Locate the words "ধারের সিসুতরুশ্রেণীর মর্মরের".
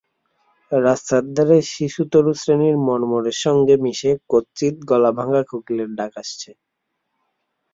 1.35-3.37